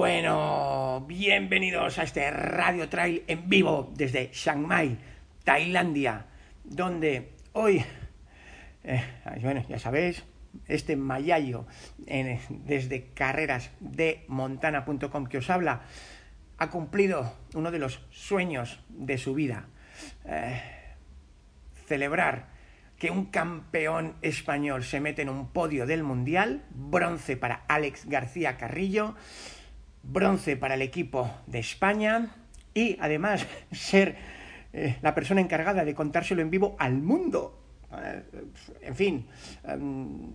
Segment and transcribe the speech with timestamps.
[0.00, 4.96] Bueno, bienvenidos a este Radio Trail en vivo desde Chiang Mai,
[5.44, 6.24] Tailandia,
[6.64, 7.84] donde hoy,
[8.82, 9.04] eh,
[9.42, 10.24] bueno, ya sabéis,
[10.68, 11.66] este Mayayo
[12.48, 15.82] desde carreras de montana.com que os habla,
[16.56, 19.66] ha cumplido uno de los sueños de su vida.
[20.24, 20.62] Eh,
[21.84, 22.46] celebrar
[22.98, 28.56] que un campeón español se mete en un podio del Mundial, bronce para Alex García
[28.56, 29.14] Carrillo,
[30.02, 32.30] bronce para el equipo de España
[32.74, 34.16] y además ser
[34.72, 37.58] eh, la persona encargada de contárselo en vivo al mundo.
[37.92, 38.22] Eh,
[38.82, 39.26] en fin,
[39.64, 40.32] em,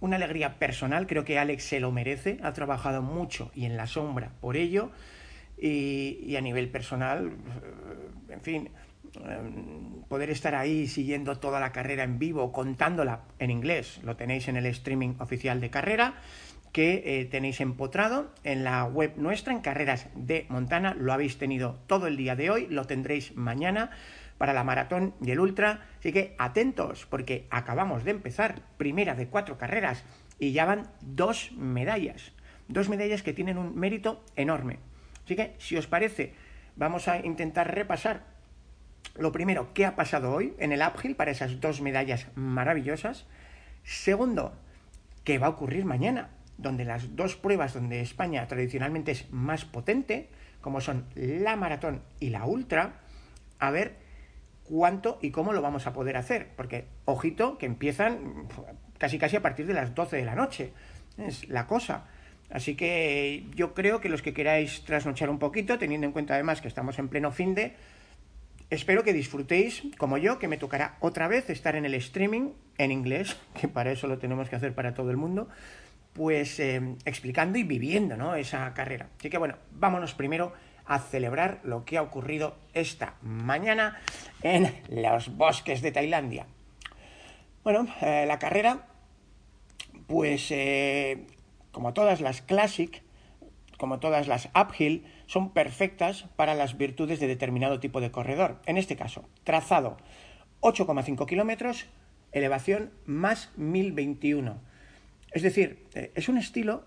[0.00, 3.86] una alegría personal, creo que Alex se lo merece, ha trabajado mucho y en la
[3.86, 4.90] sombra por ello
[5.56, 8.70] y, a nivel personal, eh, en fin,
[9.24, 14.48] em, poder estar ahí siguiendo toda la carrera en vivo, contándola en inglés, lo tenéis
[14.48, 16.14] en el streaming oficial de carrera
[16.72, 20.94] que eh, tenéis empotrado en la web nuestra, en Carreras de Montana.
[20.98, 23.90] Lo habéis tenido todo el día de hoy, lo tendréis mañana
[24.38, 25.86] para la maratón y el ultra.
[25.98, 30.02] Así que atentos, porque acabamos de empezar, primera de cuatro carreras,
[30.38, 32.32] y ya van dos medallas.
[32.68, 34.78] Dos medallas que tienen un mérito enorme.
[35.24, 36.32] Así que, si os parece,
[36.74, 38.32] vamos a intentar repasar
[39.14, 43.26] lo primero, qué ha pasado hoy en el uphill para esas dos medallas maravillosas.
[43.84, 44.54] Segundo,
[45.22, 50.28] qué va a ocurrir mañana donde las dos pruebas donde España tradicionalmente es más potente,
[50.60, 53.00] como son la maratón y la ultra,
[53.58, 53.96] a ver
[54.64, 58.48] cuánto y cómo lo vamos a poder hacer, porque ojito que empiezan
[58.98, 60.72] casi casi a partir de las 12 de la noche,
[61.18, 62.06] es la cosa.
[62.50, 66.60] Así que yo creo que los que queráis trasnochar un poquito, teniendo en cuenta además
[66.60, 67.74] que estamos en pleno fin de,
[68.70, 72.92] espero que disfrutéis, como yo, que me tocará otra vez estar en el streaming en
[72.92, 75.48] inglés, que para eso lo tenemos que hacer para todo el mundo,
[76.12, 78.34] pues eh, explicando y viviendo ¿no?
[78.34, 79.08] esa carrera.
[79.18, 80.52] Así que bueno, vámonos primero
[80.84, 84.00] a celebrar lo que ha ocurrido esta mañana
[84.42, 86.46] en los bosques de Tailandia.
[87.64, 88.88] Bueno, eh, la carrera,
[90.06, 91.26] pues eh,
[91.70, 93.02] como todas las Classic,
[93.78, 98.60] como todas las Uphill, son perfectas para las virtudes de determinado tipo de corredor.
[98.66, 99.96] En este caso, trazado
[100.60, 101.86] 8,5 kilómetros,
[102.32, 104.71] elevación más 1021
[105.32, 106.84] es decir, eh, es un estilo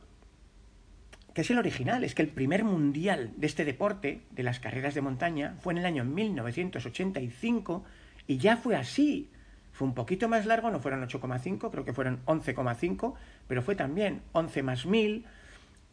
[1.33, 4.95] que es el original, es que el primer mundial de este deporte, de las carreras
[4.95, 7.84] de montaña, fue en el año 1985
[8.25, 9.29] y ya fue así.
[9.73, 13.16] Fue un poquito más largo, no fueron 8,5, creo que fueron 11,5,
[13.50, 15.25] pero fue también 11 más 1000.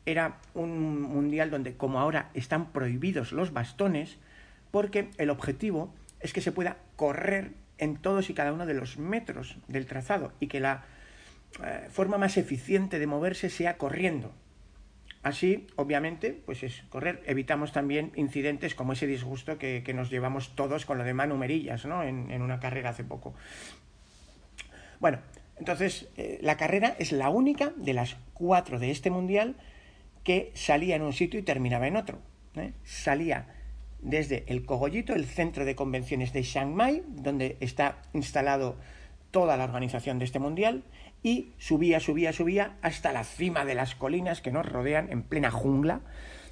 [0.07, 4.19] Era un mundial donde, como ahora, están prohibidos los bastones,
[4.71, 8.97] porque el objetivo es que se pueda correr en todos y cada uno de los
[8.99, 10.85] metros del trazado y que la
[11.65, 14.33] eh, forma más eficiente de moverse sea corriendo.
[15.23, 17.23] Así, obviamente, pues es correr.
[17.27, 21.85] Evitamos también incidentes como ese disgusto que, nos llevamos todos con lo de Manu Merillas,
[21.87, 22.03] ¿no?
[22.03, 23.35] En, una carrera hace poco.
[24.99, 25.19] Bueno,
[25.59, 29.55] entonces, eh, la carrera es la única de las cuatro de este mundial
[30.25, 32.19] que salía en un sitio y terminaba en otro.
[32.57, 32.73] ¿eh?
[32.83, 33.47] Salía
[34.01, 36.77] desde el Cogollito, el centro de convenciones de Chiang
[37.09, 38.77] donde está instalado
[39.31, 40.83] toda la organización de este mundial,
[41.23, 45.51] y subía, subía, subía hasta la cima de las colinas que nos rodean en plena
[45.51, 46.01] jungla.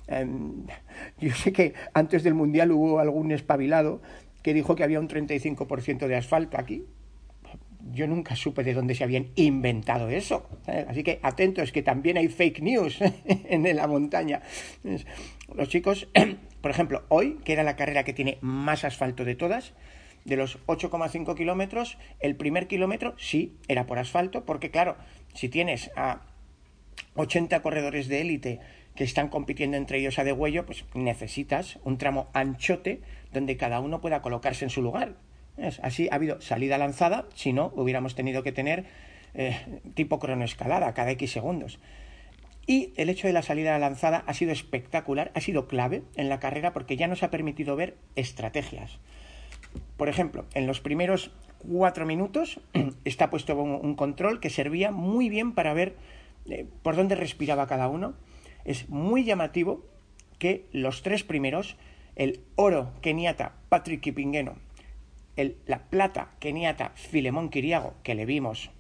[0.07, 0.67] Em,
[1.19, 4.01] yo sé que antes del Mundial hubo algún espabilado
[4.43, 6.85] que dijo que había un 35% de asfalto aquí.
[7.93, 10.47] Yo nunca supe de dónde se habían inventado eso.
[10.67, 10.87] ¿eh?
[10.89, 14.43] Así que atentos, que también hay fake news en la montaña.
[15.55, 16.09] Los chicos,
[16.61, 19.73] por ejemplo, hoy, que era la carrera que tiene más asfalto de todas,
[20.25, 24.97] de los 8,5 kilómetros, el primer kilómetro sí era por asfalto, porque claro,
[25.35, 26.23] si tienes a
[27.15, 28.61] 80 corredores de élite
[28.95, 33.01] que están compitiendo entre ellos a degüello, pues necesitas un tramo anchote
[33.33, 35.15] donde cada uno pueda colocarse en su lugar.
[35.83, 38.87] Así ha habido salida lanzada, si no, hubiéramos tenido que tener
[39.35, 41.79] eh, tipo cronoescalada cada X segundos.
[42.67, 46.41] Y el hecho de la salida lanzada ha sido espectacular, ha sido clave en la
[46.41, 48.99] carrera porque ya nos ha permitido ver estrategias.
[49.97, 52.61] Por ejemplo, en los primeros cuatro minutos
[53.05, 55.97] está puesto un, control que servía muy bien para ver
[56.49, 58.15] eh, por dónde respiraba cada uno.
[58.65, 59.85] Es muy llamativo
[60.39, 61.77] que los tres primeros,
[62.17, 64.55] el oro keniata Patrick Kipingueno,
[65.37, 68.71] el, la plata keniata Filemón Kiriago, que le vimos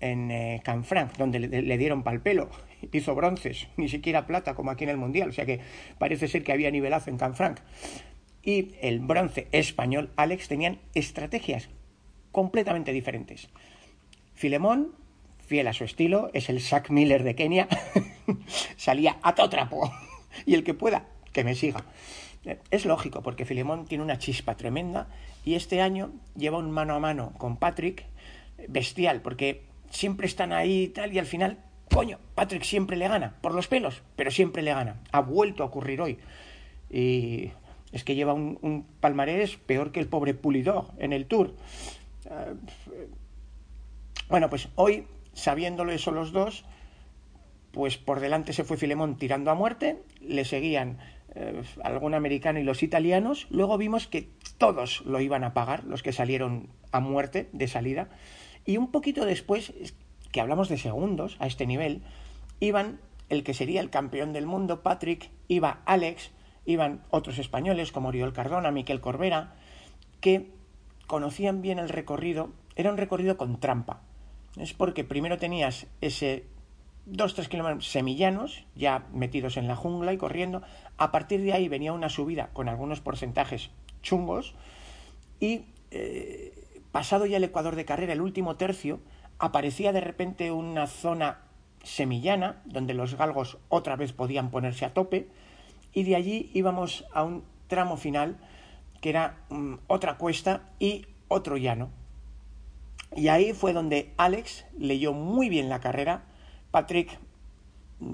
[0.00, 2.50] en eh, Canfranc, donde le, le dieron pal pelo,
[2.92, 5.60] hizo bronces, ni siquiera plata como aquí en el Mundial, o sea que
[5.98, 7.60] parece ser que había nivelazo en Canfranc
[8.46, 11.68] y el bronce español Alex tenían estrategias
[12.30, 13.48] completamente diferentes.
[14.34, 14.92] Filemón,
[15.44, 17.68] fiel a su estilo, es el Zack Miller de Kenia,
[18.76, 19.92] salía a todo trapo
[20.46, 21.84] y el que pueda, que me siga.
[22.70, 25.08] Es lógico, porque Filemón tiene una chispa tremenda
[25.44, 28.06] y este año lleva un mano a mano con Patrick
[28.68, 31.58] bestial, porque siempre están ahí y tal, y al final,
[31.92, 35.02] coño, Patrick siempre le gana, por los pelos, pero siempre le gana.
[35.10, 36.18] Ha vuelto a ocurrir hoy.
[36.88, 37.50] Y
[37.96, 41.54] es que lleva un, palmarés peor que el pobre Pulidor en el Tour.
[42.30, 42.54] Eh,
[44.28, 46.64] bueno, pues hoy, sabiéndolo eso los dos,
[47.72, 50.98] pues por delante se fue Filemón tirando a muerte, le seguían
[51.34, 54.28] eh, algún americano y los italianos, luego vimos que
[54.58, 58.08] todos lo iban a pagar, los que salieron a muerte de salida,
[58.64, 59.72] y un poquito después,
[60.32, 62.02] que hablamos de segundos a este nivel,
[62.60, 66.30] iban el que sería el campeón del mundo, Patrick, iba Alex,
[66.66, 69.54] iban otros españoles como Oriol Cardona, Miquel Corbera,
[70.20, 70.50] que
[71.06, 74.00] conocían bien el recorrido, era un recorrido con trampa.
[74.56, 76.44] Es porque primero tenías ese
[77.10, 80.62] 2-3 kilómetros semillanos, ya metidos en la jungla y corriendo.
[80.98, 83.70] A partir de ahí venía una subida con algunos porcentajes
[84.02, 84.54] chungos
[85.38, 86.52] y eh,
[86.90, 89.00] pasado ya el ecuador de carrera, el último tercio,
[89.38, 91.40] aparecía de repente una zona
[91.84, 95.28] semillana donde los galgos otra vez podían ponerse a tope
[95.96, 98.36] y de allí íbamos a un tramo final
[99.00, 101.88] que era mm, otra cuesta y otro llano.
[103.16, 106.24] Y ahí fue donde Alex leyó muy bien la carrera,
[106.70, 107.18] Patrick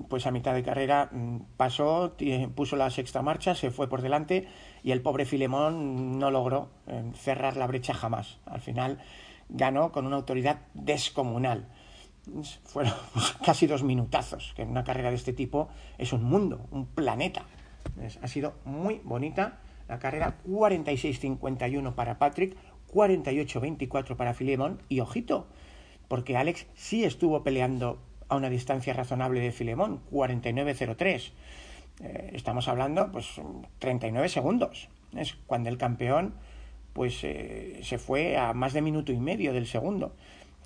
[0.09, 2.15] pues a mitad de carrera mm, pasó,
[2.55, 4.47] puso la sexta marcha, se fue por delante
[4.85, 8.39] y el pobre Filemón no logró eh, cerrar la brecha jamás.
[8.47, 9.01] Al final
[9.49, 11.67] ganó con una autoridad descomunal.
[12.63, 12.95] Fueron
[13.45, 15.69] casi dos minutazos, que en una carrera de este tipo
[15.99, 17.45] es un mundo, un planeta.
[18.21, 19.59] Ha sido muy bonita
[19.89, 22.57] la carrera 46-51 para Patrick,
[22.93, 25.47] 48-24 para Filemón y ojito,
[26.09, 27.99] porque Alex sí estuvo peleando
[28.29, 31.33] a una distancia razonable de Filemón, 49-03.
[32.03, 33.41] Eh, estamos hablando, pues,
[33.79, 34.89] 39 segundos.
[35.17, 36.35] Es cuando el campeón,
[36.93, 40.15] pues, eh, se fue a más de minuto y medio del segundo.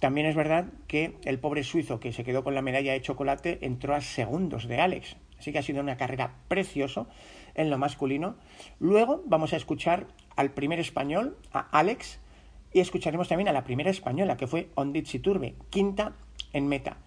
[0.01, 3.59] También es verdad que el pobre suizo que se quedó con la medalla de chocolate
[3.63, 5.17] entró a segundos de Alex.
[5.39, 7.07] Así que ha sido una carrera precioso
[7.55, 8.37] en lo masculino.
[8.79, 10.07] Luego vamos a escuchar
[10.37, 12.21] al primer español, a Alex,
[12.73, 16.13] y escucharemos también a la primera española, que fue Ondit Turbe, quinta
[16.53, 16.99] en meta.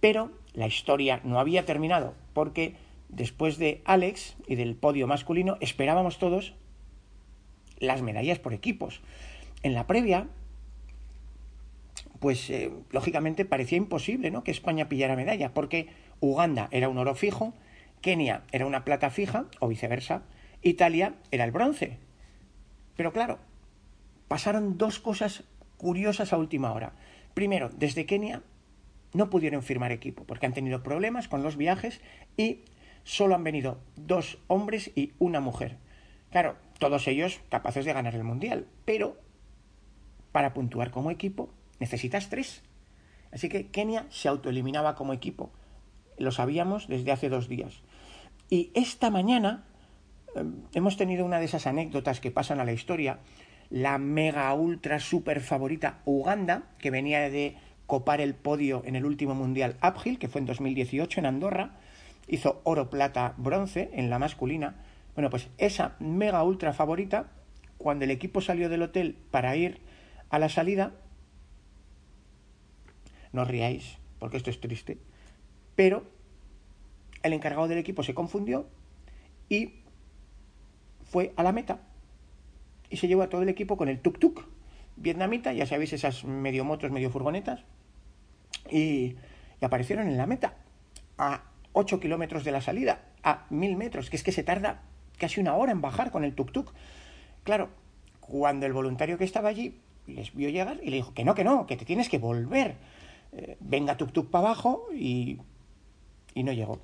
[0.00, 2.74] Pero la historia no había terminado, porque
[3.08, 6.54] después de Alex y del podio masculino esperábamos todos
[7.78, 9.00] las medallas por equipos.
[9.62, 10.28] En la previa,
[12.18, 14.44] pues eh, lógicamente parecía imposible ¿no?
[14.44, 15.88] que España pillara medalla, porque
[16.20, 17.52] Uganda era un oro fijo,
[18.02, 20.22] Kenia era una plata fija, o viceversa,
[20.60, 21.98] Italia era el bronce.
[22.96, 23.38] Pero claro,
[24.28, 25.44] pasaron dos cosas
[25.78, 26.92] curiosas a última hora.
[27.34, 28.42] Primero, desde Kenia
[29.14, 32.00] no pudieron firmar equipo porque han tenido problemas con los viajes
[32.36, 32.60] y
[33.04, 35.76] solo han venido dos hombres y una mujer.
[36.30, 39.16] Claro, todos ellos capaces de ganar el mundial, pero
[40.32, 42.62] para puntuar como equipo necesitas tres.
[43.32, 45.50] Así que Kenia se autoeliminaba como equipo.
[46.18, 47.82] Lo sabíamos desde hace dos días.
[48.52, 49.64] Y esta mañana
[50.36, 50.44] eh,
[50.74, 53.20] hemos tenido una de esas anécdotas que pasan a la historia.
[53.70, 57.56] La mega ultra super favorita Uganda, que venía de
[57.86, 61.78] copar el podio en el último Mundial Uphill, que fue en 2018 en Andorra,
[62.28, 64.74] hizo oro, plata, bronce en la masculina.
[65.14, 67.30] Bueno, pues esa mega ultra favorita,
[67.78, 69.80] cuando el equipo salió del hotel para ir
[70.28, 70.92] a la salida,
[73.32, 74.98] no os riáis, porque esto es triste,
[75.74, 76.04] pero
[77.22, 78.66] el encargado del equipo se confundió
[79.48, 79.74] y
[81.04, 81.80] fue a la meta
[82.90, 84.44] y se llevó a todo el equipo con el tuk-tuk
[84.96, 87.64] vietnamita, ya sabéis, esas medio motos, medio furgonetas,
[88.70, 89.16] y,
[89.60, 90.54] aparecieron en la meta,
[91.18, 94.82] a 8 kilómetros de la salida, a 1000 metros, que es que se tarda
[95.18, 96.72] casi una hora en bajar con el tuk-tuk.
[97.44, 97.70] Claro,
[98.20, 101.44] cuando el voluntario que estaba allí les vio llegar y le dijo que no, que
[101.44, 102.76] no, que te tienes que volver.
[103.32, 105.38] Eh, venga tuk-tuk para abajo y,
[106.34, 106.80] y no llegó.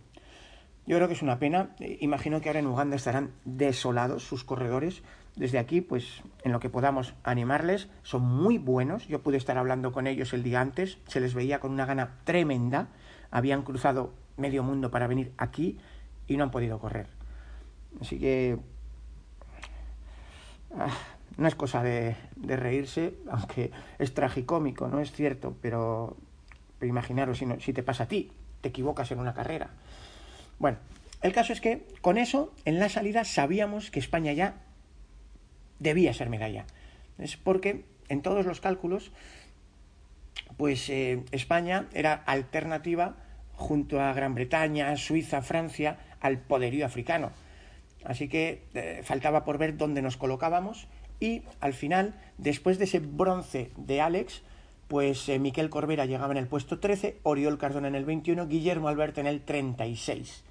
[0.89, 1.69] Yo creo que es una pena.
[1.81, 5.03] Eh, imagino que ahora en Uganda estarán desolados sus corredores.
[5.37, 9.07] Desde aquí, pues en lo que podamos animarles, son muy buenos.
[9.07, 12.17] Yo pude estar hablando con ellos el día antes, se les veía con una gana
[12.25, 12.89] tremenda.
[13.31, 15.79] Habían cruzado medio mundo para venir aquí
[16.27, 17.09] y no han podido correr.
[18.01, 18.59] Así que
[20.75, 20.89] ah,
[21.37, 26.17] no es cosa de, reírse, aunque es tragicómico, no es cierto, pero,
[26.81, 29.69] imaginaros si, si te pasa a ti, te equivocas en una carrera
[30.59, 30.79] bueno,
[31.23, 34.57] el caso es que con eso, en la salida, sabíamos que España ya
[35.79, 36.65] debía ser medalla.
[37.19, 39.13] Es porque en todos los cálculos,
[40.57, 43.17] pues eh, España era alternativa
[43.53, 47.33] junto a Gran Bretaña, Suiza, Francia, al poderío africano.
[48.05, 50.87] Así que eh, faltaba por ver dónde nos colocábamos
[51.21, 54.43] y al final, después de ese bronce de Alex,
[54.87, 58.89] pues eh, Miquel Corbera llegaba en el puesto 13, Oriol Cardona en el 21, Guillermo
[58.89, 60.45] Alberto en el 36.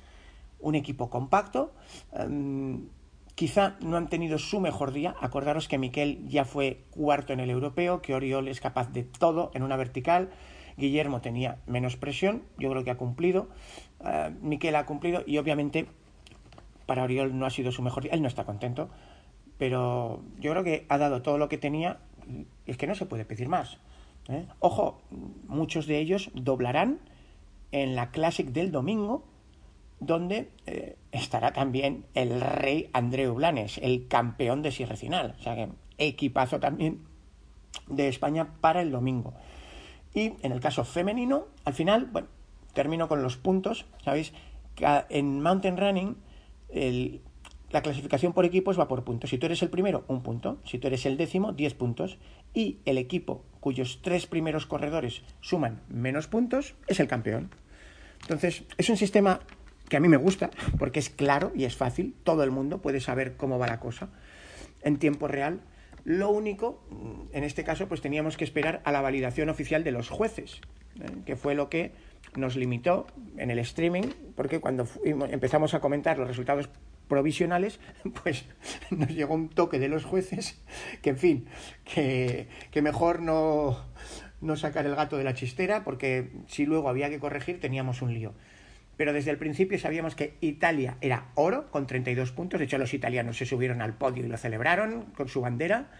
[0.60, 1.74] Un equipo compacto,
[2.14, 2.88] em,
[3.36, 7.50] quizá no han tenido su mejor día, acordaros que Miquel ya fue cuarto en el
[7.50, 10.30] europeo, que Oriol es capaz de todo en una vertical,
[10.78, 13.50] Guillermo tenía menos presión, yo creo que ha cumplido,
[14.00, 15.88] uh, Miquel ha cumplido y obviamente
[16.86, 18.90] para Oriol no ha sido su mejor día, él no está contento,
[19.58, 22.00] pero yo creo que ha dado todo lo que tenía.
[22.66, 23.78] Es que no se puede pedir más.
[24.30, 24.46] ¿eh?
[24.60, 25.02] Ojo,
[25.48, 27.00] muchos de ellos doblarán
[27.72, 29.24] en la Classic del domingo,
[30.00, 35.36] donde eh, estará también el rey Andreu Blanes, el campeón de Sierra Final.
[35.40, 37.02] O sea que equipazo también
[37.88, 39.34] de España para el domingo.
[40.14, 42.28] Y en el caso femenino, al final, bueno,
[42.74, 44.34] termino con los puntos, ¿sabéis?
[45.10, 46.18] En mountain running,
[46.70, 47.22] el,
[47.72, 49.30] la clasificación por equipos va por puntos.
[49.30, 50.60] Si tú eres el primero, un punto.
[50.64, 52.18] Si tú eres el décimo, diez puntos.
[52.54, 57.52] Y el equipo cuyos tres primeros corredores suman menos puntos es el campeón.
[58.22, 59.42] Entonces, es un sistema
[59.90, 62.16] que a mí me gusta porque es claro y es fácil.
[62.24, 64.10] Todo el mundo puede saber cómo va la cosa
[64.82, 65.62] en tiempo real.
[66.04, 66.82] Lo único,
[67.34, 70.62] en este caso, pues teníamos que esperar a la validación oficial de los jueces,
[71.02, 71.06] ¿eh?
[71.26, 71.92] que fue lo que
[72.36, 74.04] nos limitó en el streaming,
[74.36, 76.70] porque cuando empezamos a comentar los resultados
[77.10, 77.80] provisionales,
[78.24, 78.46] pues
[78.90, 80.62] nos llegó un toque de los jueces
[81.02, 81.46] que, en fin,
[81.84, 83.78] que, que mejor no,
[84.40, 88.14] no sacar el gato de la chistera, porque si luego había que corregir teníamos un
[88.14, 88.34] lío.
[88.98, 92.60] Pero desde el principio sabíamos que Italia era oro con 32 puntos.
[92.60, 95.92] De hecho, los italianos se subieron al podio y lo celebraron con su bandera.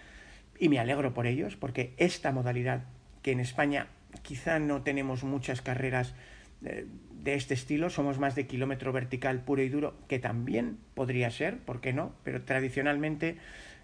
[0.60, 2.86] Y me alegro por ellos, porque esta modalidad,
[3.22, 3.88] que en España
[4.24, 6.16] quizá no tenemos muchas carreras
[6.66, 11.30] eh, de este estilo, somos más de kilómetro vertical puro y duro, que también podría
[11.30, 12.14] ser, ¿por qué no?
[12.24, 13.38] Pero tradicionalmente,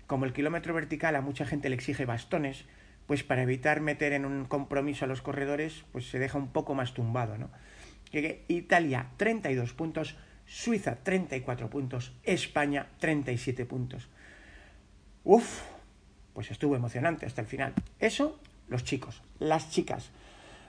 [0.07, 2.65] como el kilómetro vertical a mucha gente le exige bastones,
[3.05, 6.73] pues para evitar meter en un compromiso a los corredores, pues se deja un poco
[6.73, 7.51] más tumbado, ¿no?
[8.47, 10.15] Italia 32 puntos,
[10.45, 14.09] Suiza 34 puntos, España 37 puntos.
[15.23, 15.61] Uf,
[16.33, 17.73] pues estuvo emocionante hasta el final.
[17.99, 19.21] Eso, los chicos.
[19.39, 20.11] Las chicas.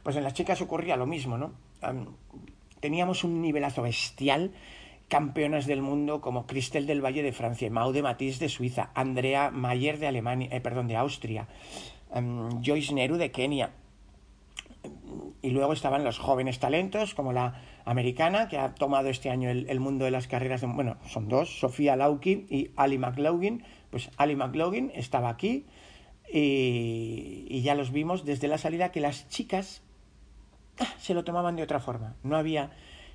[0.03, 1.53] Pues en las chicas ocurría lo mismo, ¿no?
[2.81, 4.53] teníamos un nivelazo bestial,
[5.09, 9.99] campeonas del mundo como Cristel del Valle de Francia, Maude Matisse de Suiza, Andrea Mayer
[9.99, 11.49] de Alemania, eh, perdón, de Austria,
[12.63, 13.71] Joyce Neru de Kenia.
[15.43, 19.81] Y luego estaban los jóvenes talentos, como la americana, que ha tomado este año el,
[19.81, 20.61] mundo de las carreras.
[20.61, 23.65] De, bueno, son dos, Sofía Lauki y Ali McLaughlin.
[23.91, 25.67] Pues Ali McLaughlin estaba aquí
[26.33, 29.83] y, y ya los vimos desde la salida que las chicas
[30.99, 32.17] se lo tomaban de otra forma.
[32.23, 32.71] No había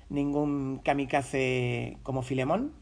[0.08, 2.72] ningún kamikaze como Filemón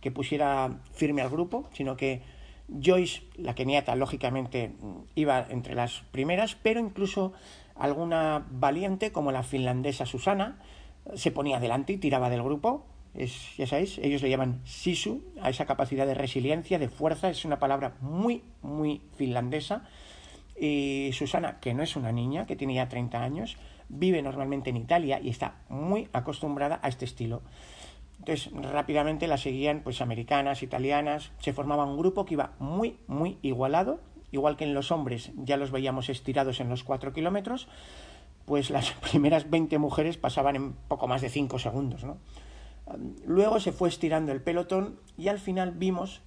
[0.00, 2.22] que pusiera firme al grupo, sino que
[2.68, 4.72] Joyce, la keniata, lógicamente
[5.14, 7.32] iba entre las primeras, pero incluso
[7.76, 10.58] alguna valiente como la finlandesa Susana
[11.14, 12.84] se ponía delante y tiraba del grupo.
[13.14, 17.44] Es, ya sabéis, ellos le llaman sisu, a esa capacidad de resiliencia, de fuerza, es
[17.44, 19.84] una palabra muy, muy finlandesa.
[20.58, 23.56] Y Susana, que no es una niña, que tiene ya 30 años,
[23.88, 27.42] vive normalmente en Italia y está muy acostumbrada a este estilo.
[28.18, 33.38] Entonces, rápidamente la seguían pues americanas, italianas, se formaba un grupo que iba muy, muy
[33.42, 34.00] igualado,
[34.34, 37.68] igual que en los hombres ya los veíamos estirados en los 4 kilómetros,
[38.44, 42.04] pues las primeras 20 mujeres pasaban en poco más de 5 segundos.
[42.04, 42.18] ¿no?
[43.26, 46.20] Luego se fue estirando el pelotón y al final vimos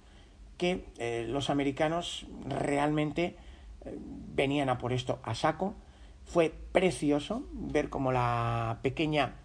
[0.56, 3.36] que eh, los americanos realmente
[3.84, 3.96] eh,
[4.34, 5.74] venían a por esto a saco,
[6.24, 9.36] fue precioso ver cómo la pequeña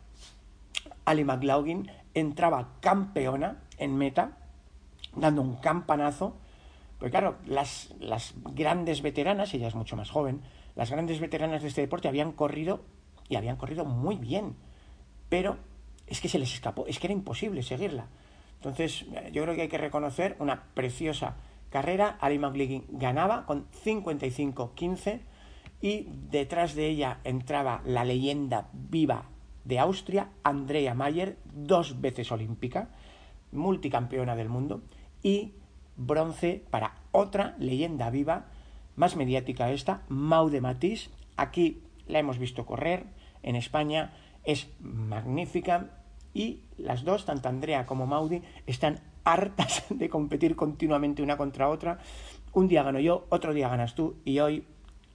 [1.05, 4.38] Ali McLaughlin entraba campeona en meta,
[5.15, 6.36] dando un campanazo.
[7.04, 7.94] Porque claro, las,
[8.56, 10.40] grandes veteranas, ella es mucho más joven,
[10.74, 12.80] las grandes veteranas de este deporte habían corrido
[13.28, 14.56] y habían corrido muy bien.
[15.28, 15.58] Pero
[16.08, 18.08] es que se les escapó, es que era imposible seguirla.
[18.56, 21.36] Entonces, yo creo que hay que reconocer una preciosa
[21.70, 22.18] carrera.
[22.22, 25.20] Ali McLaughlin ganaba con 55-15
[25.82, 29.26] y detrás de ella entraba la leyenda viva
[29.66, 32.92] de Austria, Andrea Mayer, dos veces olímpica,
[33.52, 34.84] multicampeona del mundo,
[35.22, 35.56] y
[35.96, 38.46] bronce para otra leyenda viva,
[38.96, 41.10] más mediática esta, Maude Matisse.
[41.38, 43.06] Aquí la hemos visto correr
[43.42, 45.90] en España, es magnífica
[46.34, 52.00] y las dos, tanto Andrea como Maudi, están hartas de competir continuamente una contra otra.
[52.54, 54.66] Un día gano yo, otro día ganas tú y hoy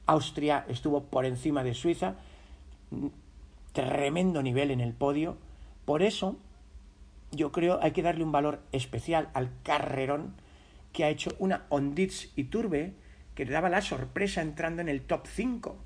[0.06, 2.14] Austria estuvo por encima de Suiza,
[3.73, 5.37] tremendo nivel en el podio.
[5.85, 6.37] Por eso,
[7.30, 10.35] yo creo hay que darle un valor especial al carrerón
[10.92, 12.92] que ha hecho una Ondits y Turbe
[13.35, 15.76] que le daba la sorpresa entrando en el top 5.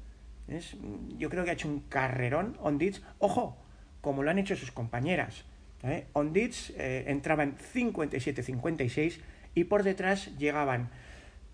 [1.18, 3.56] Yo creo que ha hecho un carrerón Ondits, ojo,
[4.00, 5.44] como lo han hecho sus compañeras.
[5.82, 6.06] ¿eh?
[6.12, 9.18] Ondits eh, entraba en 57-56
[9.54, 10.90] y por detrás llegaban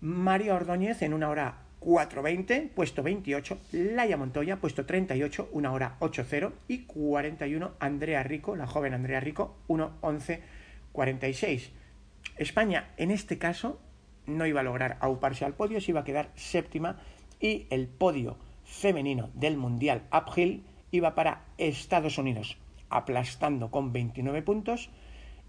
[0.01, 6.51] María Ordóñez en una hora 4.20, puesto 28, Laia Montoya, puesto 38, una hora 8.0
[6.67, 11.69] y 41 Andrea Rico, la joven Andrea Rico, 1.11.46.
[12.39, 13.81] España, en este caso,
[14.25, 16.97] no iba a lograr auparse al podio, se iba a quedar séptima
[17.41, 22.57] y el podio femenino del Mundial Uphill iba para Estados Unidos,
[22.89, 24.89] aplastando con 29 puntos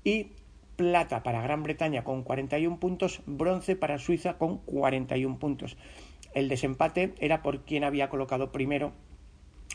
[0.02, 0.32] y
[0.74, 5.76] plata para Gran Bretaña con 41 puntos, bronce para Suiza con 41 puntos.
[6.34, 8.92] El desempate era por quien había colocado primero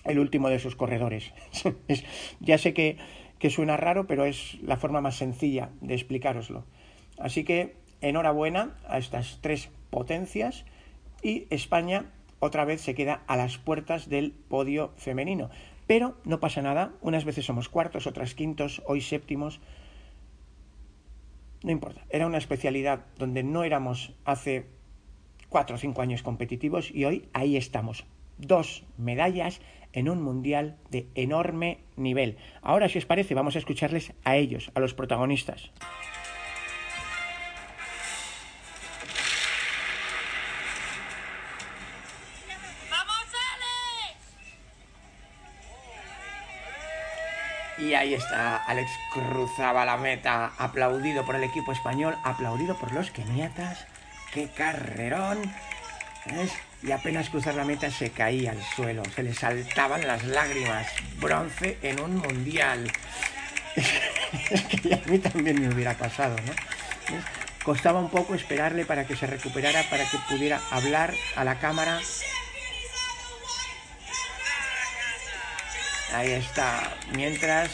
[0.03, 1.31] el último de sus corredores.
[2.41, 2.98] ya sé que,
[3.39, 6.65] que suena raro, pero es la forma más sencilla de explicároslo.
[7.17, 10.65] Así que enhorabuena a estas tres potencias
[11.22, 12.05] y España
[12.39, 15.50] otra vez se queda a las puertas del podio femenino.
[15.88, 19.60] Pero no pasa nada, unas veces somos cuartos, otras quintos, hoy séptimos.
[21.63, 24.65] No importa, era una especialidad donde no éramos hace
[25.50, 28.05] cuatro o cinco años competitivos y hoy ahí estamos.
[28.38, 29.62] Dos medallas
[29.93, 32.38] en un mundial de enorme nivel.
[32.62, 35.72] Ahora, si os parece, vamos a escucharles a ellos, a los protagonistas.
[47.77, 53.12] Y ahí está, Alex cruzaba la meta, aplaudido por el equipo español, aplaudido por los
[53.12, 53.86] keniatas.
[54.34, 55.39] ¡Qué carrerón!
[56.82, 60.88] Y apenas cruzar la meta se caía al suelo, se le saltaban las lágrimas.
[61.20, 62.91] Bronce en un mundial.
[64.51, 66.53] es que a mí también me hubiera pasado, ¿no?
[67.64, 72.00] Costaba un poco esperarle para que se recuperara, para que pudiera hablar a la cámara
[76.13, 76.94] Ahí está.
[77.15, 77.70] Mientras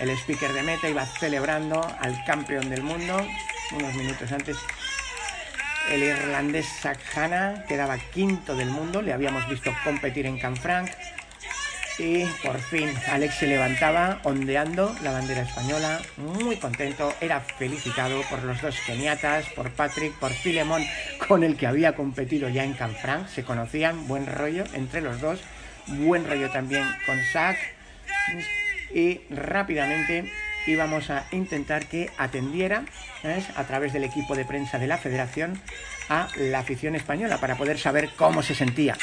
[0.00, 3.26] el speaker de meta iba celebrando al campeón del mundo,
[3.72, 4.56] unos minutos antes,
[5.90, 10.90] el irlandés Sakhana quedaba quinto del mundo, le habíamos visto competir en Canfranc.
[11.98, 18.42] Y por fin Alex se levantaba ondeando la bandera española, muy contento, era felicitado por
[18.44, 20.82] los dos keniatas, por Patrick, por Filemón,
[21.28, 25.40] con el que había competido ya en Canfranc, se conocían, buen rollo entre los dos,
[25.86, 27.56] buen rollo también con Zach
[28.94, 30.30] y rápidamente
[30.66, 32.84] íbamos a intentar que atendiera
[33.56, 35.60] a través del equipo de prensa de la federación
[36.08, 38.96] a la afición española para poder saber cómo se sentía.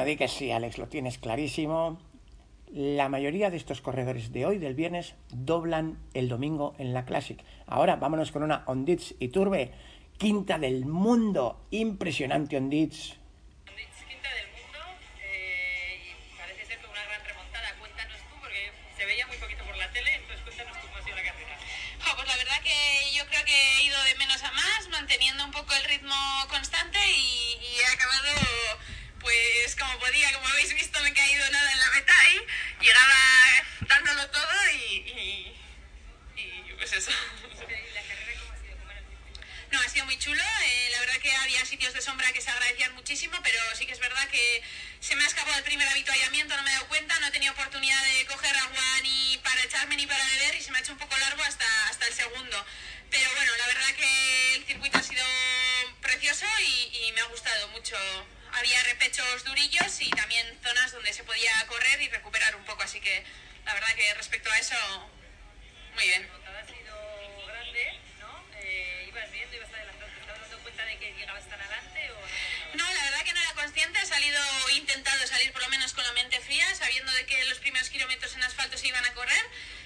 [0.00, 1.98] Bueno, di que sí, Alex, lo tienes clarísimo.
[2.72, 7.38] La mayoría de estos corredores de hoy, del viernes, doblan el domingo en la Classic.
[7.66, 9.72] Ahora vámonos con una Ondits y Turbe,
[10.16, 11.66] quinta del mundo.
[11.70, 13.19] Impresionante Ondits.
[42.00, 44.62] Sombra que se agradecían muchísimo, pero sí que es verdad que
[45.00, 47.52] se me ha escapado el primer habituallamiento, no me he dado cuenta, no he tenido
[47.52, 50.92] oportunidad de coger agua ni para echarme ni para beber y se me ha hecho
[50.92, 52.64] un poco largo hasta, hasta el segundo.
[53.10, 55.24] Pero bueno, la verdad que el circuito ha sido
[56.00, 57.96] precioso y me ha gustado mucho.
[58.52, 63.00] Había repechos durillos y también zonas donde se podía correr y recuperar un poco, así
[63.00, 63.24] que
[63.64, 64.76] la verdad que respecto a eso,
[65.94, 66.28] muy bien.
[66.30, 68.44] ha sido grande, ¿no?
[68.56, 72.76] Eh, ibas viendo, ibas adelantando, ¿te estabas dando cuenta de que llegabas tan adelante o
[72.76, 72.84] no?
[72.84, 75.92] No, la verdad que no era consciente, he salido, he intentado salir por lo menos
[75.92, 79.14] con la mente fría, sabiendo de que los primeros kilómetros en asfalto se iban a
[79.14, 79.44] correr.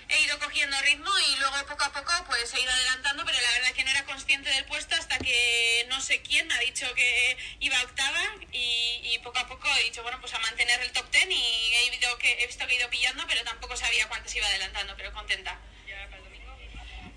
[0.09, 3.51] He ido cogiendo ritmo y luego poco a poco pues he ido adelantando, pero la
[3.51, 6.87] verdad que no era consciente del puesto hasta que no sé quién me ha dicho
[6.95, 10.81] que iba a octava y, y poco a poco he dicho, bueno, pues a mantener
[10.81, 13.77] el top ten y he, ido que, he visto que he ido pillando, pero tampoco
[13.77, 15.59] sabía cuántos iba adelantando, pero contenta.
[15.87, 16.57] ¿Ya para el domingo?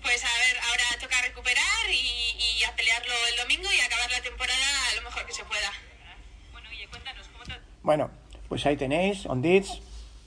[0.02, 4.20] Pues a ver, ahora toca recuperar y, y a pelearlo el domingo y acabar la
[4.20, 5.72] temporada lo mejor que se pueda.
[6.52, 9.80] Bueno, oye, cuéntanos, ¿cómo te Bueno, pues ahí tenéis, Ondits,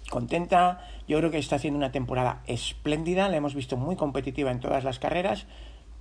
[0.09, 0.87] contenta.
[1.07, 4.83] Yo creo que está haciendo una temporada espléndida, la hemos visto muy competitiva en todas
[4.83, 5.45] las carreras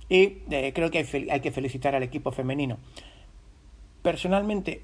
[0.09, 2.77] y eh, creo que hay, hay que felicitar al equipo femenino.
[4.01, 4.83] Personalmente,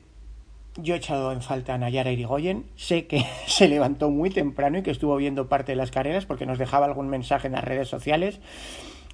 [0.78, 2.66] yo he echado en falta a Nayara Irigoyen.
[2.76, 6.46] Sé que se levantó muy temprano y que estuvo viendo parte de las carreras porque
[6.46, 8.40] nos dejaba algún mensaje en las redes sociales.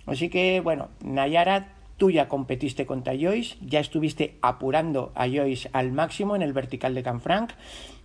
[0.05, 5.91] Así que, bueno, Nayara, tú ya competiste contra Joyce, ya estuviste apurando a Joyce al
[5.91, 7.51] máximo en el vertical de Canfranc.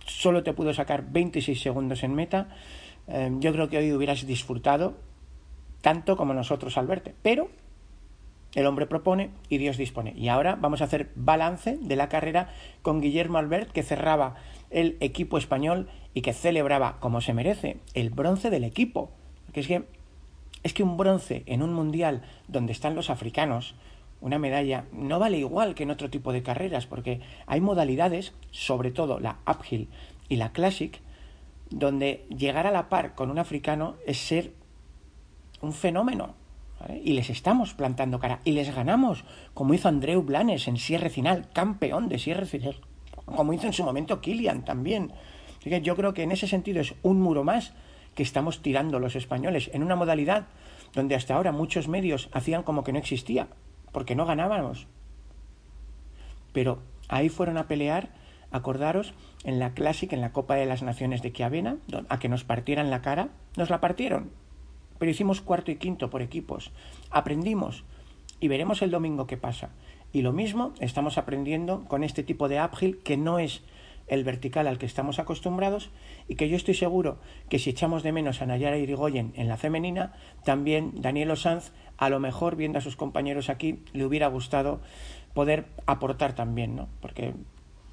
[0.05, 2.49] Solo te pudo sacar 26 segundos en meta.
[3.07, 4.97] Eh, yo creo que hoy hubieras disfrutado
[5.81, 7.13] tanto como nosotros al verte.
[7.21, 7.49] Pero
[8.55, 10.13] el hombre propone y Dios dispone.
[10.15, 12.49] Y ahora vamos a hacer balance de la carrera
[12.81, 14.35] con Guillermo Albert, que cerraba
[14.69, 19.11] el equipo español y que celebraba, como se merece, el bronce del equipo.
[19.53, 19.83] Que es que
[20.63, 23.75] es que un bronce en un mundial donde están los africanos,
[24.21, 28.91] una medalla, no vale igual que en otro tipo de carreras, porque hay modalidades, sobre
[28.91, 29.87] todo la uphill
[30.27, 31.01] y la classic,
[31.69, 34.53] donde llegar a la par con un africano es ser
[35.61, 36.35] un fenómeno.
[37.03, 38.39] Y les estamos plantando cara.
[38.45, 42.75] Y les ganamos, como hizo Andreu Blanes en Sierre Final, campeón de Sierre Final.
[43.25, 45.11] Como hizo en su momento Kilian también.
[45.59, 47.73] Así que yo creo que en ese sentido es un muro más
[48.15, 50.47] que estamos tirando los españoles en una modalidad
[50.93, 53.47] donde hasta ahora muchos medios hacían como que no existía,
[53.91, 54.87] porque no ganábamos.
[56.53, 58.09] Pero ahí fueron a pelear,
[58.51, 62.29] acordaros, en la Classic, en la Copa de las Naciones de Chiavena, don- a que
[62.29, 64.31] nos partieran la cara, nos la partieron.
[64.97, 66.71] Pero hicimos cuarto y quinto por equipos.
[67.11, 67.83] Aprendimos
[68.39, 69.69] y veremos el domingo qué pasa.
[70.11, 73.61] Y lo mismo estamos aprendiendo con este tipo de uphill que no es
[74.09, 75.91] el vertical al que estamos acostumbrados
[76.27, 77.19] y que yo estoy seguro
[77.49, 82.09] que si echamos de menos a Nayara Irigoyen en la femenina, también Daniel Sanz, a
[82.09, 84.81] lo mejor viendo a sus compañeros aquí, le hubiera gustado
[85.33, 86.89] poder aportar también, ¿no?
[87.01, 87.33] Porque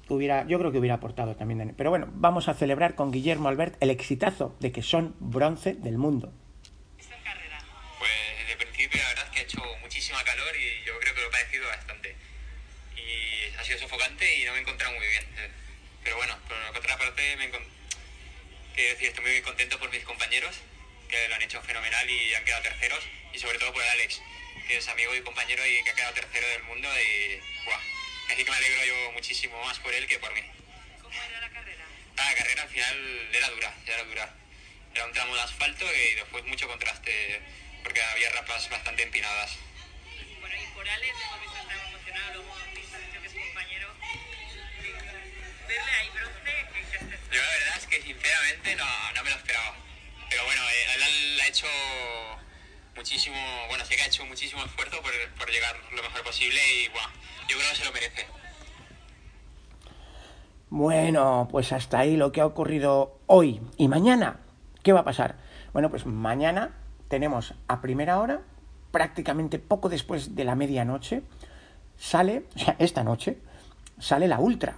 [0.09, 1.59] hubiera, yo creo que hubiera aportado también.
[1.59, 1.75] Daniel.
[1.77, 5.97] Pero bueno, vamos a celebrar con Guillermo Albert el exitazo de que son bronce del
[5.97, 6.33] mundo.
[7.99, 8.11] Pues
[8.47, 11.27] de principio la verdad es que ha hecho muchísima calor y yo creo que lo
[11.27, 12.15] he padecido bastante.
[12.95, 15.66] Y ha sido sofocante y no me he encontrado muy bien.
[16.07, 17.65] Pero bueno, por otra parte me quiero
[18.91, 20.55] decir, estoy muy contento por mis compañeros,
[21.09, 24.21] que lo han hecho fenomenal y han quedado terceros, y sobre todo por Alex,
[24.69, 27.81] que es amigo y compañero y que ha quedado tercero del mundo y ¡buah!
[28.31, 30.41] Así que me alegro yo muchísimo más por él que por mí.
[31.01, 31.83] ¿Cómo era la carrera?
[32.15, 34.33] Ah, La carrera al final era dura, era dura.
[34.93, 37.41] Era un tramo de asfalto y después mucho contraste,
[37.83, 39.57] porque había rapas bastante empinadas.
[40.39, 41.66] Bueno, y por Alex le
[45.75, 49.75] Ahí bronce, Yo la verdad es que sinceramente no, no me lo esperaba.
[50.29, 51.67] Pero bueno, eh, él ha hecho
[52.95, 56.89] muchísimo, bueno, sí que ha hecho muchísimo esfuerzo por, por llegar lo mejor posible y
[56.89, 57.09] bueno,
[57.47, 58.27] yo creo que se lo merece.
[60.69, 63.61] Bueno, pues hasta ahí lo que ha ocurrido hoy.
[63.77, 64.39] ¿Y mañana?
[64.83, 65.35] ¿Qué va a pasar?
[65.73, 66.71] Bueno, pues mañana
[67.07, 68.41] tenemos a primera hora,
[68.91, 71.23] prácticamente poco después de la medianoche,
[71.97, 73.37] sale, o sea, esta noche,
[73.99, 74.77] sale la Ultra,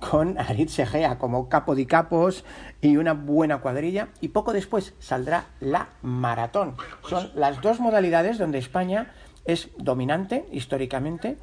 [0.00, 2.44] Con Aritz Egea como capo de capos
[2.80, 4.08] y una buena cuadrilla.
[4.20, 6.76] Y poco después saldrá la maratón.
[7.08, 9.12] Son las dos modalidades donde España
[9.44, 11.38] es dominante históricamente,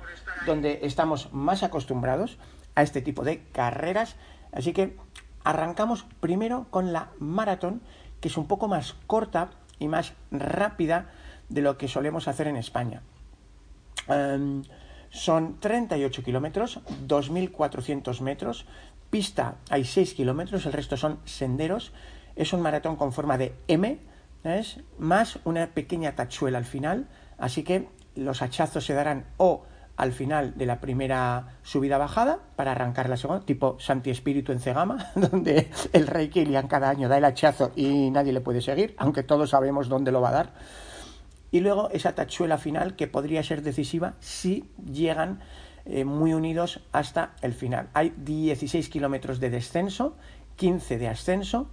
[0.46, 2.38] donde estamos más acostumbrados
[2.76, 4.16] a este tipo de carreras.
[4.52, 4.98] Así que
[5.44, 7.82] arrancamos primero con la maratón,
[8.20, 11.10] que es un poco más corta y más rápida
[11.50, 13.02] de lo que solemos hacer en España.
[14.08, 14.64] Em,
[15.14, 18.66] son 38 kilómetros, 2.400 metros,
[19.12, 21.94] pista hay 6 kilómetros, el resto son senderos.
[22.36, 24.00] Es un maratón con forma de M,
[24.44, 24.80] ¿ves?
[24.98, 29.66] más una pequeña tachuela al final, así que los hachazos se darán o
[29.98, 35.12] al final de la primera subida-bajada para arrancar la segunda, tipo Santi Espíritu en Cegama,
[35.16, 39.22] donde el rey Kilian cada año da el hachazo y nadie le puede seguir, aunque
[39.22, 40.54] todos sabemos dónde lo va a dar.
[41.54, 45.40] Y luego esa tachuela final que podría ser decisiva si llegan
[45.86, 47.90] eh, muy unidos hasta el final.
[47.94, 50.18] Hay 16 kilómetros de descenso,
[50.56, 51.70] 15 de ascenso,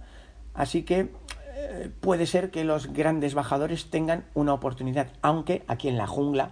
[0.53, 1.09] así que
[1.55, 6.51] eh, puede ser que los grandes bajadores tengan una oportunidad, aunque aquí en la jungla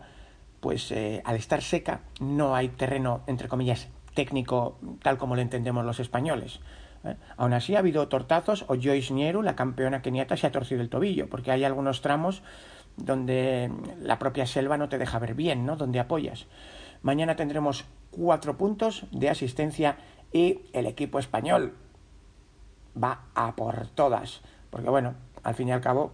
[0.59, 5.85] pues eh, al estar seca no hay terreno, entre comillas, técnico tal como lo entendemos
[5.85, 6.61] los españoles.
[7.37, 10.89] Aún así ha habido tortazos o Joyce Nieru, la campeona keniata, se ha torcido el
[10.89, 12.43] tobillo, porque hay algunos tramos
[12.97, 13.71] donde
[14.02, 15.75] la propia selva no te deja ver bien, ¿no?
[15.75, 16.47] Donde apoyas.
[17.02, 19.97] Mañana tendremos cuatro puntos de asistencia
[20.32, 21.75] y el equipo español
[23.02, 26.13] va a por todas, porque bueno, al fin y al cabo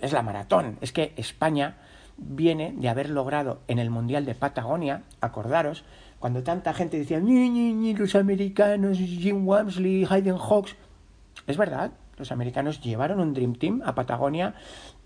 [0.00, 0.78] es la maratón.
[0.80, 1.76] Es que España
[2.16, 5.84] viene de haber logrado en el Mundial de Patagonia, acordaros,
[6.18, 10.74] cuando tanta gente decía, ni, ni, ni, los americanos, Jim Wamsley, Hayden Hawks.
[11.46, 14.54] Es verdad, los americanos llevaron un Dream Team a Patagonia,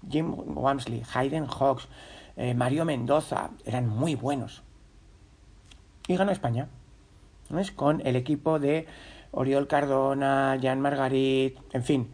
[0.09, 1.89] Jim Wamsley, Hayden Hawks,
[2.37, 4.63] eh, Mario Mendoza, eran muy buenos.
[6.07, 6.69] Y ganó España,
[7.51, 7.71] ¿no es?
[7.71, 8.87] Con el equipo de
[9.31, 12.09] Oriol Cardona, Jan Margarit, en fin.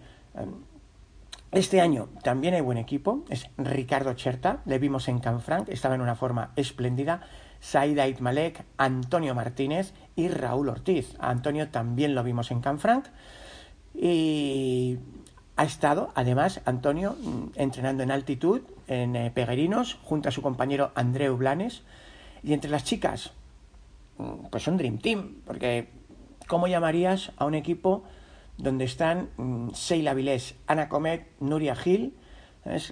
[1.52, 6.00] Este año también hay buen equipo, es Ricardo Cherta, le vimos en Canfranc, estaba en
[6.00, 7.20] una forma espléndida,
[7.60, 11.14] Saida Itmalek, Antonio Martínez y Raúl Ortiz.
[11.20, 13.06] Antonio también lo vimos en Canfranc
[13.94, 14.98] y
[15.56, 20.92] ha estado, además, Antonio mm, entrenando en altitud en eh, Peguerinos junto a su compañero
[20.94, 21.82] Andreu Blanes.
[22.42, 23.32] Y entre las chicas,
[24.18, 25.88] mm, pues un Dream Team, porque
[26.46, 28.04] ¿cómo llamarías a un equipo
[28.58, 32.14] donde están mm, Seila Vilés, Ana Comet, Nuria Gil,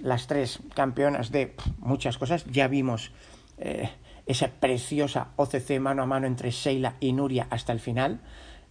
[0.03, 2.45] las tres campeonas de muchas cosas.
[2.45, 3.11] Ya vimos
[3.57, 3.89] eh,
[4.25, 8.19] esa preciosa OCC mano a mano entre Seila y Nuria hasta el final,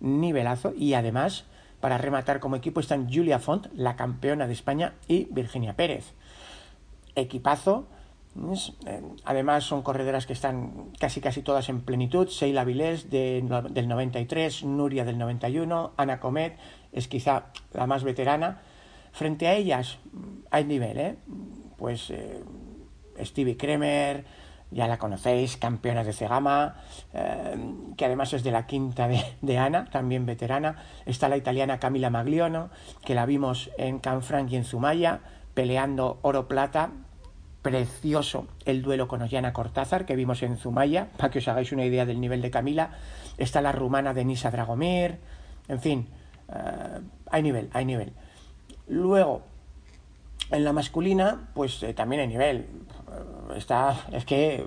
[0.00, 1.44] nivelazo, y además,
[1.82, 6.14] para rematar como equipo, están Julia Font, la campeona de España, y Virginia Pérez.
[7.16, 7.88] Equipazo.
[8.86, 12.28] Eh, además son corredoras que están casi casi todas en plenitud.
[12.28, 16.56] Seila Vilés de, del 93, Nuria del 91, Ana Comet
[16.92, 18.62] es quizá la más veterana.
[19.10, 19.98] Frente a ellas
[20.52, 21.16] hay nivel, ¿eh?
[21.78, 22.44] Pues eh,
[23.24, 24.24] Stevie Kremer,
[24.72, 26.76] ya la conocéis, campeona de Cegama,
[27.12, 27.56] eh,
[27.96, 30.76] que además es de la quinta de, Ana, también veterana.
[31.06, 32.70] Está la italiana Camila Magliono,
[33.04, 35.20] que la vimos en Canfranc y en Zumaya,
[35.54, 36.90] peleando oro-plata.
[37.62, 41.84] Precioso el duelo con Ollana Cortázar, que vimos en Zumaya, para que os hagáis una
[41.84, 42.90] idea del nivel de Camila.
[43.38, 45.18] Está la rumana Denisa Dragomir,
[45.68, 46.08] en fin,
[46.52, 48.12] Uh, hay nivel, hay nivel.
[48.86, 49.42] Luego,
[50.50, 52.66] en la masculina, pues eh, también hay nivel.
[53.56, 54.66] Está, es que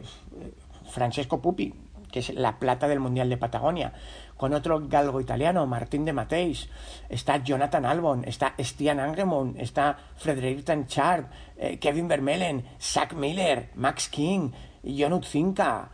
[0.89, 1.73] Francesco Pupi,
[2.11, 3.93] que es la plata del Mundial de Patagonia,
[4.37, 6.69] con otro galgo italiano, Martín de Mateis,
[7.09, 11.25] está Jonathan Albon, está Stian Angemon, está Frederic Tanchard,
[11.57, 14.51] eh, Kevin Vermelen, Zach Miller, Max King,
[14.83, 15.89] Jon Utzinka.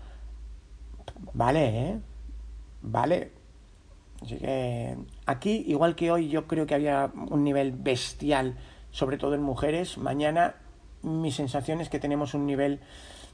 [1.34, 2.00] Vale, ¿eh?
[2.82, 3.32] Vale.
[4.22, 8.58] Así que aquí, igual que hoy, yo creo que había un nivel bestial,
[8.92, 9.98] sobre todo en mujeres.
[9.98, 10.56] Mañana
[11.04, 12.80] mi sensación es que tenemos un nivel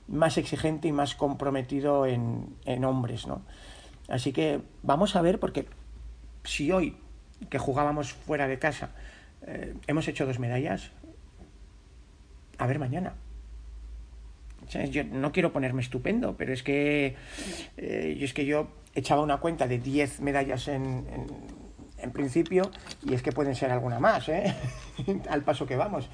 [0.08, 3.42] más exigente y más comprometido en, en hombres, ¿no?
[4.08, 5.68] Así que vamos a ver, porque
[6.44, 6.96] si hoy,
[7.50, 8.92] que jugábamos fuera de casa,
[9.46, 10.92] eh, hemos hecho dos medallas,
[12.58, 13.14] a ver mañana.
[14.90, 17.16] Yo no quiero ponerme estupendo, pero es que,
[17.78, 21.28] eh, es que yo echaba una cuenta de 10 medallas en, en,
[22.00, 22.72] en, principio
[23.06, 24.54] y es que pueden ser alguna más, ¿eh?
[25.30, 26.10] al paso que vamos.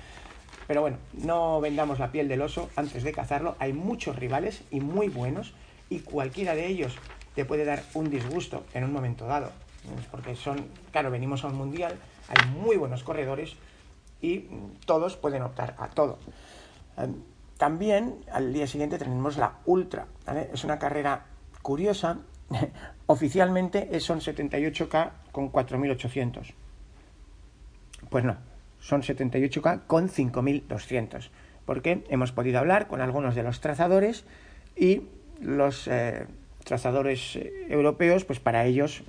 [0.67, 3.55] Pero bueno, no vendamos la piel del oso antes de cazarlo.
[3.59, 5.53] Hay muchos rivales y muy buenos
[5.89, 6.95] y cualquiera de ellos
[7.35, 9.51] te puede dar un disgusto en un momento dado.
[10.11, 11.95] Porque son, claro, venimos a un mundial,
[12.29, 13.55] hay muy buenos corredores
[14.21, 14.47] y
[14.85, 16.17] todos pueden optar a todo.
[17.57, 20.07] También al día siguiente tenemos la Ultra.
[20.53, 21.25] Es una carrera
[21.61, 22.19] curiosa.
[23.07, 26.53] Oficialmente son 78K con 4.800.
[28.09, 28.37] Pues no,
[28.83, 31.29] son 78K con 5.200.
[31.65, 34.25] Porque hemos podido hablar con algunos de los trazadores
[34.75, 35.03] y
[35.39, 36.27] los eh,
[36.65, 39.03] trazadores eh, europeos, pues para ellos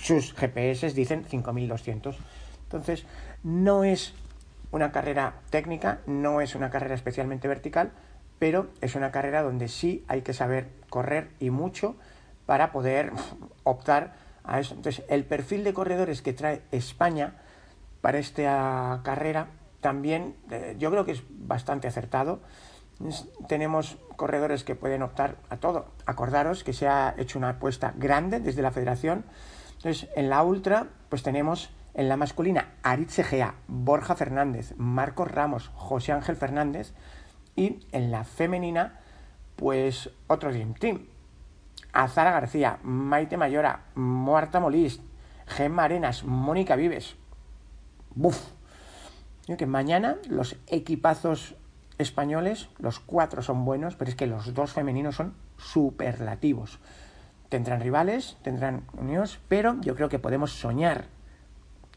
[0.00, 2.16] sus GPS dicen 5.200.
[2.64, 3.04] Entonces,
[3.44, 4.14] no es
[4.70, 7.90] una carrera técnica, no es una carrera especialmente vertical,
[8.38, 11.96] pero es una carrera donde sí hay que saber correr y mucho
[12.46, 13.12] para poder
[13.64, 14.74] optar a eso.
[14.74, 17.34] Entonces, el perfil de corredores que trae España
[18.00, 19.48] para esta carrera
[19.80, 22.40] también eh, yo creo que es bastante acertado.
[23.48, 25.86] tenemos corredores que pueden optar a todo.
[26.04, 29.24] Acordaros que se ha hecho una apuesta grande desde la federación.
[29.76, 35.70] Entonces, en la ultra, pues tenemos en la masculina Aritz Egea, Borja Fernández, Marcos Ramos,
[35.74, 36.92] José Ángel Fernández.
[37.56, 39.00] Y en la femenina,
[39.56, 41.06] pues otro Dream Team.
[41.92, 45.00] Azara García, Maite Mayora, Muerta Molís,
[45.46, 47.16] Gemma Arenas, Mónica Vives.
[48.14, 48.52] Buf.
[49.58, 51.56] que mañana los equipazos
[51.98, 56.78] españoles, los cuatro son buenos, pero es que los dos femeninos son superlativos.
[57.48, 61.06] Tendrán rivales, tendrán unidos, pero yo creo que podemos soñar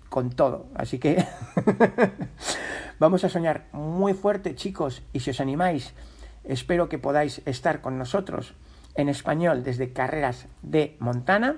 [0.10, 0.68] con todo.
[0.76, 1.26] Así que
[3.00, 5.94] vamos a soñar muy fuerte, chicos, y si os animáis,
[6.44, 8.56] espero que podáis estar con nosotros
[8.96, 11.58] en español desde Carreras de Montana.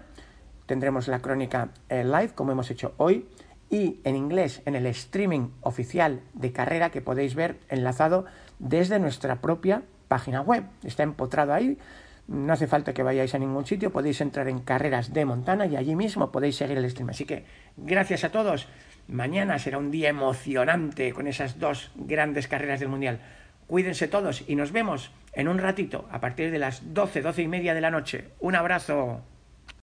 [0.66, 3.28] Tendremos la crónica eh, live, como hemos hecho hoy,
[3.70, 8.26] y en inglés en el streaming oficial de carrera que podéis ver enlazado
[8.60, 10.64] desde nuestra propia página web.
[10.84, 11.78] Está empotrado ahí.
[12.28, 15.76] No hace falta que vayáis a ningún sitio, podéis entrar en Carreras de Montana y
[15.76, 17.10] allí mismo podéis seguir el stream.
[17.10, 17.46] Así que
[17.78, 18.68] gracias a todos.
[19.08, 23.20] Mañana será un día emocionante con esas dos grandes carreras del Mundial.
[23.68, 27.48] Cuídense todos y nos vemos en un ratito a partir de las 12, 12 y
[27.48, 28.30] media de la noche.
[28.40, 29.22] Un abrazo.